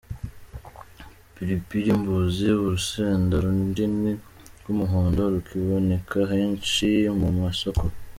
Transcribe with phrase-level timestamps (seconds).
[1.33, 4.11] Pilipili-mbuzi”: Urusenda runini
[4.59, 6.87] rw’umuhondo rukiboneka henshi
[7.21, 7.83] mu masoko.